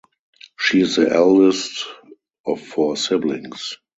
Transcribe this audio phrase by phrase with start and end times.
[0.57, 1.85] She is the eldest
[2.47, 3.77] of four siblings.